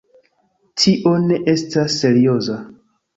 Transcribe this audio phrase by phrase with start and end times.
[0.83, 2.57] Tio ne estas serioza.